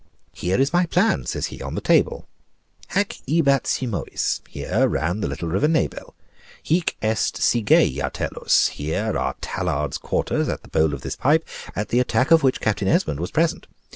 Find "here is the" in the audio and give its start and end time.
0.33-0.87